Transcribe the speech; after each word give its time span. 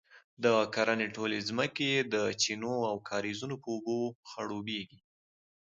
د 0.43 0.45
کرنې 0.73 1.07
ټولې 1.15 1.37
ځمکې 1.49 1.85
یې 1.93 1.99
د 2.13 2.15
چینو 2.41 2.75
او 2.89 2.95
کاریزونو 3.09 3.55
په 3.63 3.67
اوبو 3.75 3.97
خړوبیږي، 4.29 4.99